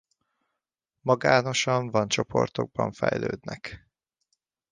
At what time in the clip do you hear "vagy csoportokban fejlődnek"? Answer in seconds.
1.89-3.87